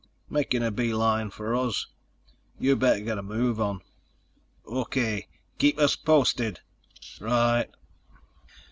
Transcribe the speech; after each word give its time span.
"Making 0.31 0.63
a 0.63 0.71
beeline 0.71 1.29
for 1.29 1.55
us. 1.55 1.85
You 2.59 2.75
better 2.75 3.01
get 3.01 3.19
a 3.19 3.21
move 3.21 3.59
on." 3.61 3.81
"O.K. 4.65 5.27
Keep 5.59 5.77
us 5.77 5.95
posted." 5.95 6.61
"Right." 7.19 7.69